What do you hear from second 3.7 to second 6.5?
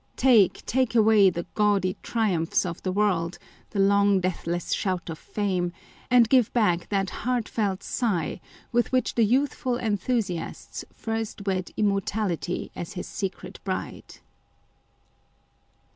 long deathless shout of fame, and